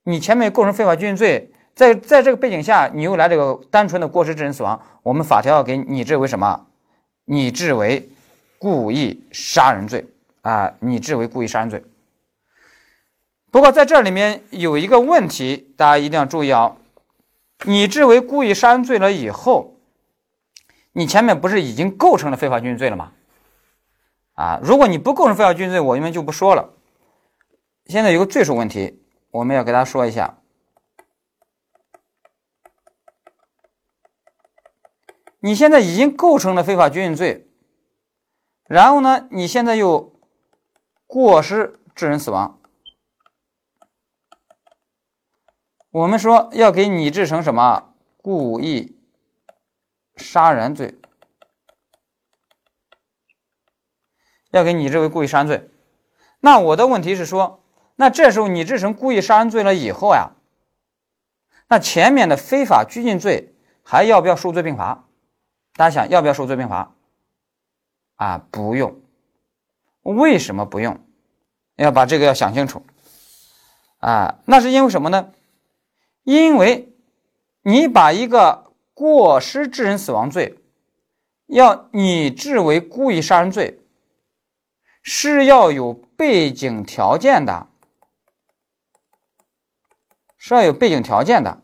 [0.05, 6.67] 你前面构成非法拘禁罪，在在这个背景下，你又来这个单纯的过失致人死亡，我们法条要给拟制为什么？
[7.25, 8.07] 拟制为
[8.59, 10.05] 故意杀人罪
[10.41, 11.83] 啊，拟制为故意杀人罪。
[13.51, 16.75] 不过在这里面有一个问题，大家一定要注意啊！
[17.63, 19.77] 你治为故意杀人罪了以后，
[20.91, 23.11] 你前面不是已经构成了非法拘禁罪了吗？
[24.35, 26.73] 啊，如果你不构成非法拘禁罪，我这边就不说了。
[27.87, 28.99] 现在有个罪数问题，
[29.35, 30.37] 我们要给大家说一下。
[35.39, 37.47] 你现在已经构成了非法拘禁罪，
[38.65, 40.17] 然后呢，你现在又
[41.05, 42.61] 过失致人死亡。
[45.91, 48.97] 我们说要给你制成什么故意
[50.15, 50.97] 杀人罪，
[54.51, 55.69] 要给你这为故意杀人罪。
[56.39, 57.64] 那我的问题是说，
[57.95, 60.31] 那这时候拟制成故意杀人罪了以后呀，
[61.67, 65.05] 那前面的非法拘禁罪还要不要数罪并罚？
[65.73, 66.93] 大家想要不要数罪并罚？
[68.15, 69.01] 啊，不用。
[70.01, 70.99] 为什么不用？
[71.75, 72.85] 要把这个要想清楚。
[73.97, 75.31] 啊，那是因为什么呢？
[76.23, 76.93] 因为，
[77.63, 80.59] 你把一个过失致人死亡罪，
[81.47, 83.79] 要拟制为故意杀人罪，
[85.01, 87.67] 是要有背景条件的，
[90.47, 91.57] 是要有背景条件的。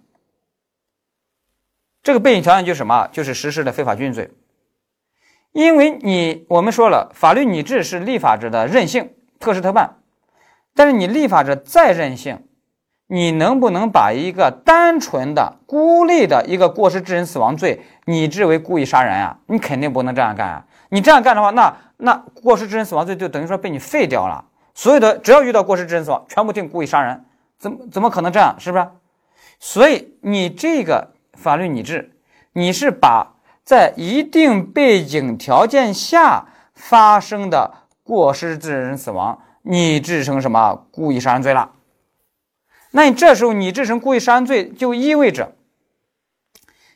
[2.01, 3.07] 这个背景条件就是什么？
[3.11, 4.31] 就是实施的非法拘禁罪。
[5.51, 9.97] 因为你我们说了，法律拟制是立法者的任性，特事特办，
[10.73, 12.43] 但是你立法者再任性。
[13.05, 19.37] 你能不能把一个单纯的孤立的一个过失致人死亡罪拟制为故意杀人啊？
[19.45, 20.65] 你肯定不能这样干啊！
[20.89, 24.45] 你这样干的话，那那过失致人死亡罪就等于说被你废掉了。
[24.73, 27.23] 所有的只要遇到过失致人死亡，全部定故意杀人，
[27.61, 28.59] 怎怎么可能这样？
[28.59, 28.87] 是不是？
[29.59, 32.17] 所以你这个法律拟制，
[32.53, 41.73] 你是把在一定背景条件下发生的过失致人死亡拟制成什么故意杀人罪了？
[42.89, 45.53] 那你这时候你制成故意杀人罪，就意味着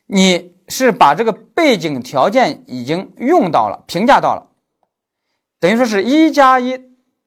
[0.08, 4.47] 你是把这个背景条件已经用到了，评价到了，
[5.60, 6.82] 等于说是一加一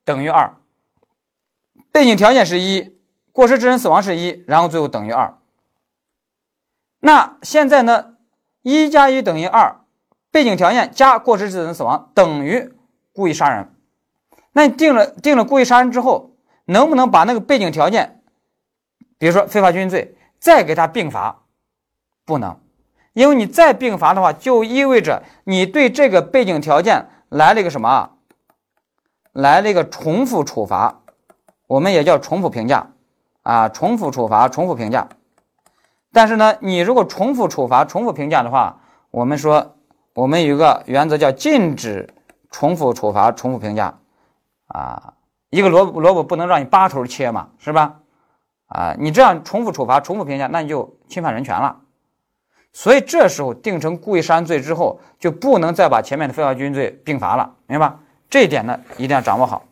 [0.04, 0.56] 等于二，
[1.92, 2.97] 背景条件是一，
[3.38, 5.38] 过失致人死亡是一，然后最后等于二。
[6.98, 8.16] 那现在呢，
[8.62, 9.76] 一加一等于二，
[10.32, 12.74] 背景条件加过失致人死亡等于
[13.12, 13.72] 故意杀人。
[14.50, 16.32] 那你定了定了故意杀人之后，
[16.64, 18.20] 能不能把那个背景条件？
[19.18, 21.42] 比如说非法拘禁罪，再给他并罚，
[22.24, 22.58] 不能，
[23.12, 28.16] 因为你再并罚的话，就意味着你对这个背景条件来了一个什么？
[29.30, 31.02] 来了一个重复处罚，
[31.68, 32.90] 我们也叫重复评价
[33.48, 35.08] 啊，重复处罚，重复评价。
[36.12, 38.78] 但是呢，你如果重复处罚、重复评价的话，
[39.10, 39.74] 我们说
[40.12, 42.12] 我们有一个原则叫禁止
[42.50, 43.98] 重复处罚、重复评价
[44.66, 45.14] 啊，
[45.48, 47.94] 一个萝卜萝卜不能让你八头切嘛，是吧？
[48.66, 51.74] 啊，你这样重复处罚、重复评价，那你就侵犯人权了。
[52.74, 57.98] 所以这时候定成故意杀人罪之后，就不能再把前面的非法拘禁罪并罚了，明白吧？
[58.28, 59.62] 这一点呢，一定要掌握好。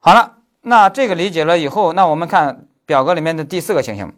[0.00, 4.12] 好了，那这个理解了以后，那我们看表格里面的第四个情形。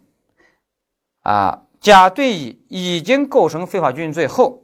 [1.21, 4.63] 啊，甲对乙已经构成非法拘禁罪后，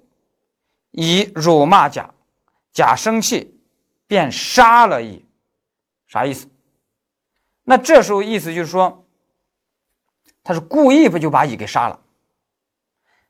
[0.91, 2.09] 乙辱骂甲，
[2.73, 3.59] 甲生气，
[4.07, 5.23] 便杀了乙，
[6.07, 6.49] 啥意思？
[7.63, 9.05] 那这时候意思就是说，
[10.43, 11.99] 他是故意不就把乙给杀了？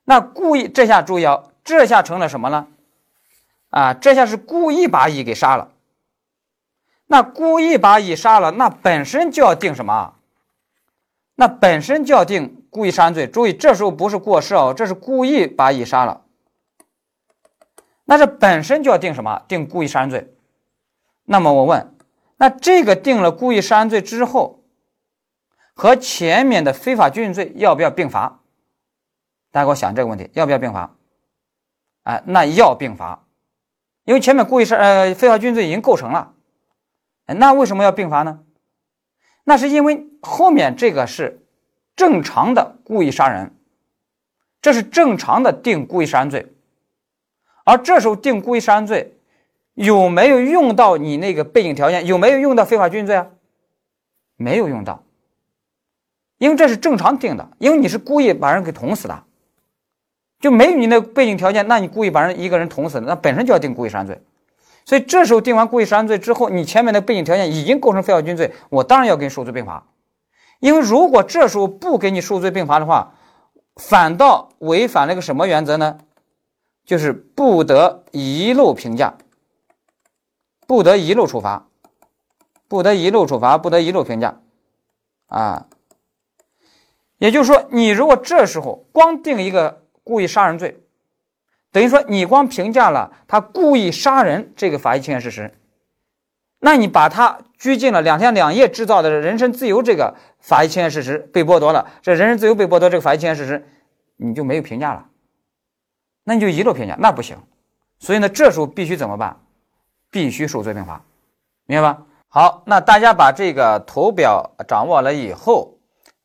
[0.05, 2.67] 那故意这下注意啊，这下成了什么呢？
[3.71, 5.73] 啊，这下是故意把乙给杀了。
[7.08, 10.13] 那故意把乙杀了，那本身就要定什么？
[11.36, 13.28] 那本身就要定故意杀人罪。
[13.28, 16.22] 注意，这时候不是过失哦，这是故意把乙杀了。
[18.06, 19.43] 那这本身就要定什么？
[19.48, 20.34] 定故意杀人罪。
[21.26, 21.93] 那么我问。
[22.38, 24.63] 那这个定了故意杀人罪之后，
[25.74, 28.41] 和前面的非法拘禁罪要不要并罚？
[29.52, 30.96] 大家给我想这个问题，要不要并罚？
[32.04, 33.26] 哎，那要并罚，
[34.06, 36.34] 因为前面故意杀呃非法拘禁罪已经构成了，
[37.35, 38.39] 那为什么要并罚呢？
[39.43, 41.45] 那是因为后面这个是
[41.95, 43.53] 正常的故意杀人，
[44.61, 46.51] 这是正常的定故意杀人罪，
[47.63, 49.13] 而这时候定故意杀人罪。
[49.73, 52.07] 有没有用到你那个背景条件？
[52.07, 53.27] 有没有用到非法拘禁罪啊？
[54.35, 55.03] 没有用到，
[56.39, 59.23] 因为这是正常定的，因为你是故意把人给捅死的，
[60.39, 64.19] 就没有你那背景条件，那你故意把人一个人捅死，那本身就要定故意杀人罪。
[64.88, 69.86] 所以这时候定完故意杀人罪之后，你前面的背景条件已经构成非法拘禁罪，我当然要给你数罪并罚。
[70.62, 73.15] 因为如果这时候不给你数罪并罚的话，
[73.76, 75.97] 反倒违反了一个什么原则呢？
[76.86, 79.17] 就是不得遗漏评价。
[80.65, 81.67] 不得遗漏处罚，
[82.67, 84.41] 不得遗漏处罚，不得遗漏评价，
[85.28, 85.67] 啊，
[87.17, 90.82] 也就是说，你如果这时候光定一个故意杀人罪，
[91.77, 95.53] 等于说你光评价了他故意杀人这个法益侵害事实，
[96.57, 103.63] 那你把他拘禁了两天两夜制造的人身自由这个法益侵害事实被剥夺了，这人身自由被剥夺这个法益侵害事实，
[104.15, 105.05] 你就没有评价了，
[106.23, 107.37] 那你就遗漏评价，那不行，
[107.99, 109.39] 所以呢，这时候必须怎么办？
[110.09, 110.99] 必须数罪并罚，
[111.67, 112.01] 明白吧？
[112.27, 115.77] 好，那大家把这个图表掌握了以后，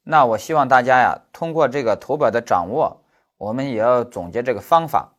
[0.03, 3.03] 那我希望大家呀，通过这个图表的掌握，
[3.37, 5.13] 我们也要总结这个方法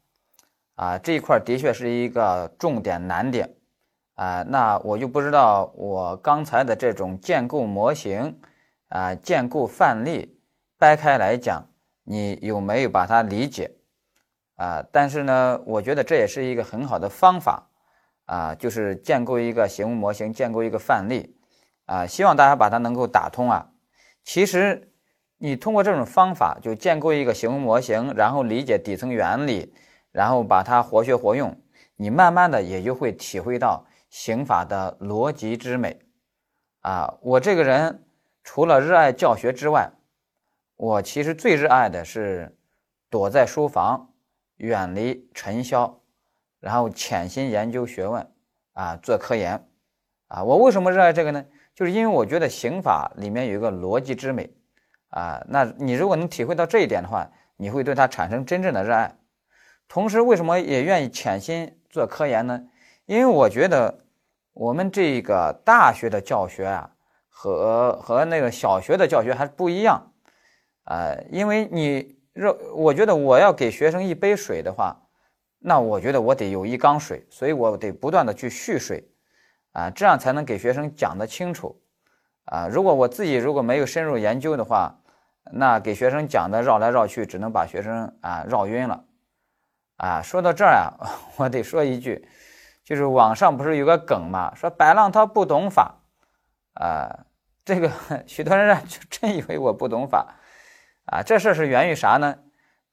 [0.75, 0.97] 啊。
[0.97, 3.55] 这一块的确是一个重点难点
[4.15, 4.43] 啊。
[4.43, 8.39] 那我就不知道我刚才的这种建构模型
[8.89, 10.39] 啊、建构范例
[10.77, 11.65] 掰开来讲，
[12.03, 13.71] 你有没有把它理解
[14.55, 14.83] 啊？
[14.91, 17.69] 但是呢，我觉得这也是一个很好的方法。
[18.25, 21.35] 啊，就是建构一个行为模型，建构一个范例，
[21.85, 23.67] 啊，希望大家把它能够打通啊。
[24.23, 24.93] 其实
[25.39, 29.73] 你通过这种方法，就建构一个行为模型，然后理解底层原理，
[30.13, 31.59] 然后把它活学活用，
[31.97, 35.99] 你慢慢的也就会体会到刑法的逻辑之美。
[36.79, 38.05] 啊，我这个人
[38.43, 39.91] 除了热爱教学之外，
[40.77, 42.55] 我其实最热爱的是
[43.09, 44.13] 躲在书房，
[44.55, 45.99] 远离尘嚣。
[46.59, 48.25] 然后潜心研究学问，
[48.71, 49.67] 啊，做科研，
[50.27, 51.43] 啊，我为什么热爱这个呢？
[51.75, 54.49] 就是因为我觉得刑法里面有一个逻辑之美
[55.09, 59.13] 啊，那你如果能体会到这一点的话，你会对它产生真正的热爱。
[59.93, 62.63] 同时，为什么也愿意潜心做科研呢？
[63.05, 63.99] 因为我觉得
[64.53, 66.89] 我们这个大学的教学啊，
[67.29, 70.11] 和和那个小学的教学还不一样
[70.85, 71.13] 啊。
[71.29, 74.99] 因为你若我觉得我要给学生一杯水的话，
[75.59, 79.07] 那我觉得我得有一缸水，所以我得不断的去蓄水
[79.73, 81.79] 啊，这样才能给学生讲得清楚
[82.45, 82.67] 啊。
[82.67, 84.99] 如果我自己如果没有深入研究的话，
[85.51, 89.05] 那给学生讲的绕来绕去，只能把学生啊绕晕了。
[89.97, 90.93] 啊，说到这儿啊，
[91.37, 92.27] 我得说一句，
[92.83, 96.01] 就是网上不是有个梗嘛，说白浪涛不懂法，
[96.73, 97.25] 啊，
[97.63, 97.91] 这个
[98.27, 100.35] 许多人就真以为我不懂法，
[101.05, 102.37] 啊，这事儿是源于啥呢？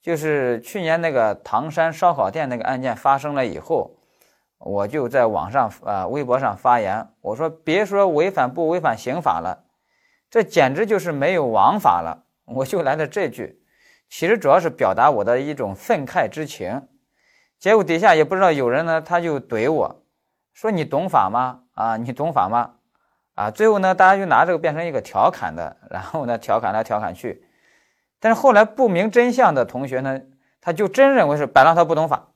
[0.02, 3.98] 就是去年那个唐山烧烤店那个案件发生了以后，
[4.58, 9.64] 我就在网上啊微博上发言，我说别说违反不违反刑法了，
[10.30, 13.59] 这简直就是没有王法了，我就来了这句，
[14.10, 16.86] 其实主要是表达我的一种愤慨之情。
[17.58, 20.02] 结果底下也不知道有人呢，他就怼我
[20.52, 21.60] 说：“你懂法吗？
[21.74, 22.72] 啊，你懂法吗？
[23.34, 27.44] 啊！”最后呢，大家就拿这个变成一个调侃的，然后呢，调侃来调侃去。
[28.18, 30.20] 但是后来不明真相的同学呢，
[30.60, 32.28] 他就真认为是白浪涛不懂法，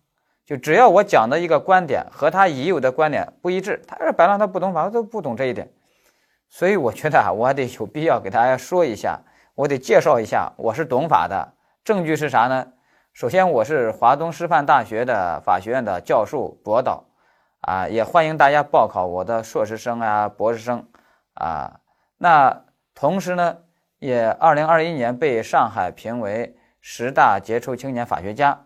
[0.45, 5.70] 就只要我讲的一个观点和他已有的观点不一致，他说白浪涛不懂法，他都不懂这一点。
[6.49, 9.20] 所以我觉得啊，我还得有必要给大家说一下，
[9.55, 11.53] 我得介绍一下我是懂法的，
[11.85, 12.72] 证据是啥呢？
[13.12, 17.05] 首先，我是华东师范大学的法学院的教授博导，
[17.61, 20.89] 啊，也欢迎大家报考我的硕士生啊、博士生，
[21.35, 21.78] 啊，
[22.16, 22.64] 那
[22.95, 23.59] 同时呢，
[23.99, 28.59] 也二零二一年被上海评为十大杰出青年法学家。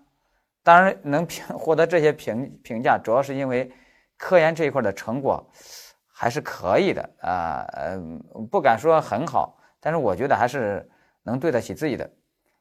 [0.62, 3.68] 当然，能评 获得这些评评价，主要是因为
[4.16, 5.44] 科研这一块的成果
[6.06, 10.88] 还是可以的啊，嗯，不敢说很好，但是我觉得还是
[11.24, 12.08] 能对得起自己的。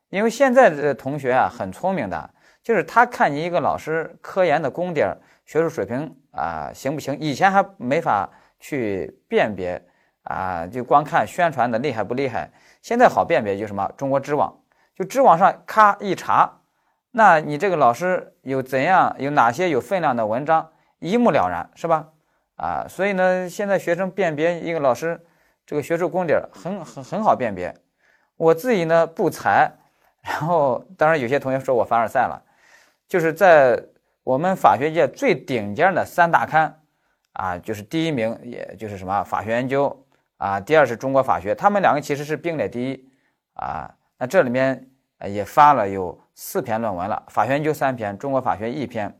[0.10, 2.30] 因为现在的同学啊很聪明的，
[2.64, 7.18] 就是他看你一个老师科研的功底儿、学术水平啊行不行？
[7.20, 8.30] 以前还没法
[8.60, 9.86] 去辨别
[10.24, 12.49] 啊，就光看宣传的厉害不厉害。
[12.82, 14.58] 现在好辨别，就什么中国知网，
[14.95, 16.62] 就知网上咔一查，
[17.12, 22.08] 那你这个老师有怎样有哪些有分量的文章，一目了然，是吧？
[22.55, 25.22] 啊，所以呢，现在学生辨别一个老师
[25.66, 27.76] 这个学术功底儿很很很好辨别。
[28.38, 29.74] 我自己呢不才。
[30.30, 32.43] 然后，当然有些同学说我凡尔赛了，
[33.07, 33.82] 就是在
[34.23, 36.82] 我们法学界最顶尖的三大刊，
[37.32, 40.05] 啊，就是第一名，也就是什么法学研究
[40.36, 43.09] 啊，第二是中国法学，他们两个其实是并列第一
[43.53, 43.95] 啊。
[44.17, 44.89] 那这里面
[45.25, 49.17] 也发了有四篇论文了，法学研究三篇，中国法学一篇，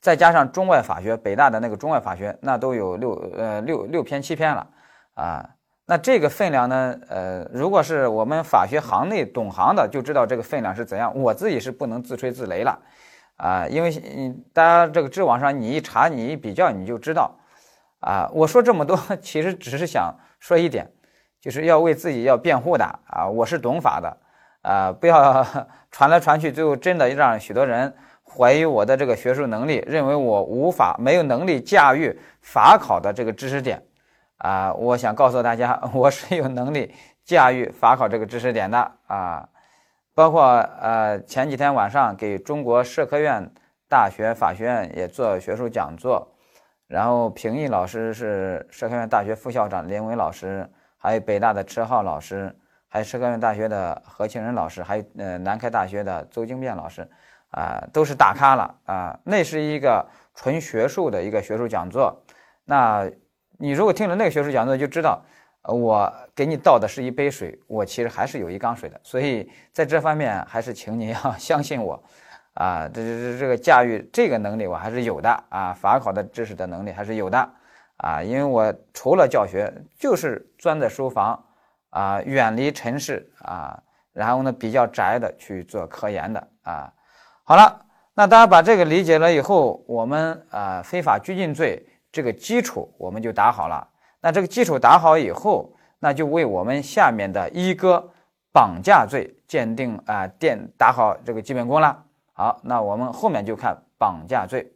[0.00, 4.66] 再加上中外法学，北大的那个中外法学，那都有六呃六六篇七篇了
[5.12, 5.50] 啊。
[5.90, 6.96] 那这个分量呢？
[7.08, 11.12] 呃，如果是我们法学行内懂行的，就知道这个分量是怎样。
[11.18, 12.78] 我自己是不能自吹自擂了，
[13.34, 17.36] 啊，因为嗯，大家这个知网上你一查，你一比较，你就知道。
[17.98, 20.88] 啊，我说这么多， 其实只是想说一点，
[21.40, 24.16] 就是要为自己要辩护的啊，我是懂法的，
[24.62, 25.44] 啊，不要
[25.90, 33.82] 传来传去，最后真的让许多人怀疑我的这个学术能力，认为我无法没有能力驾驭法考的这个知识点。
[34.40, 39.46] 啊，我想告诉大家，我是有能力驾驭法考这个知识点的啊，
[40.14, 40.42] 包括
[40.80, 43.50] 呃前几天晚上给中国社科院
[43.86, 46.26] 大学法学院也做学术讲座，
[46.86, 50.66] 然后评议老师是社科院大学副校长林伟老师，
[50.96, 57.06] 还有北大的车浩老师，还有社科院大学的何庆仁老师，还有呃南开大学的邹京变老师，
[57.50, 62.22] 啊，都是大咖了啊，那是一个纯学术的一个学术讲座，
[62.64, 63.06] 那。
[63.60, 65.22] 你如果听了那个学术讲座，就知道，
[65.62, 68.98] 呃我给你倒的是一杯水，我其实还是有一缸水的。
[69.04, 72.02] 所以在这方面，还是请你要 相信我，
[72.54, 77.50] 啊，这这这个驾驭这个能力我还是有的啊，法考的知识的能力还是有的
[77.98, 81.44] 啊，因为我除了教学，就是钻在书房
[81.90, 83.78] 啊，远离尘世啊，
[84.14, 86.90] 然后呢比较宅的去做科研的啊。
[87.44, 87.84] 好了，
[88.14, 91.86] 那大家把这个理解了以后，我们啊非法拘禁罪。
[92.12, 93.86] 这个基础我们就打好了，
[94.20, 98.10] 那这个基础打好以后，那就为我们下面的一哥
[98.52, 102.04] 绑架罪鉴定啊，奠打好这个基本功了。
[102.32, 104.72] 好，那我们后面就看绑架罪。